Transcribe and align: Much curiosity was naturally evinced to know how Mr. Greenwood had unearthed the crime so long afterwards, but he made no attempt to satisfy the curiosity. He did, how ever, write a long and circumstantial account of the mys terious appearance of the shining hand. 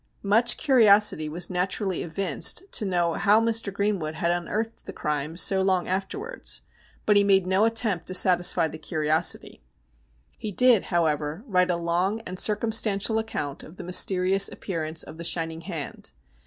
Much 0.23 0.57
curiosity 0.57 1.29
was 1.29 1.51
naturally 1.51 2.01
evinced 2.01 2.63
to 2.71 2.85
know 2.85 3.13
how 3.13 3.39
Mr. 3.39 3.71
Greenwood 3.71 4.15
had 4.15 4.31
unearthed 4.31 4.87
the 4.87 4.93
crime 4.93 5.37
so 5.37 5.61
long 5.61 5.87
afterwards, 5.87 6.63
but 7.05 7.15
he 7.15 7.23
made 7.23 7.45
no 7.45 7.65
attempt 7.65 8.07
to 8.07 8.15
satisfy 8.15 8.67
the 8.67 8.79
curiosity. 8.79 9.61
He 10.39 10.51
did, 10.51 10.85
how 10.85 11.05
ever, 11.05 11.43
write 11.45 11.69
a 11.69 11.75
long 11.75 12.21
and 12.21 12.39
circumstantial 12.39 13.19
account 13.19 13.61
of 13.61 13.77
the 13.77 13.83
mys 13.83 14.03
terious 14.03 14.51
appearance 14.51 15.03
of 15.03 15.17
the 15.17 15.23
shining 15.23 15.61
hand. 15.61 16.09